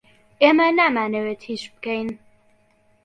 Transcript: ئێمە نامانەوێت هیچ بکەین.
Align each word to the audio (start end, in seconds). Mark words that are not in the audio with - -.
ئێمە 0.41 0.67
نامانەوێت 0.77 1.41
هیچ 1.49 1.63
بکەین. 1.73 2.09